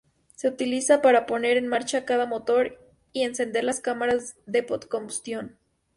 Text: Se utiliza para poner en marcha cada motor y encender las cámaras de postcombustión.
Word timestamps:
Se 0.35 0.47
utiliza 0.47 0.99
para 1.03 1.27
poner 1.27 1.57
en 1.57 1.67
marcha 1.67 2.05
cada 2.05 2.25
motor 2.25 2.79
y 3.13 3.21
encender 3.21 3.63
las 3.63 3.81
cámaras 3.81 4.35
de 4.47 4.63
postcombustión. 4.63 5.59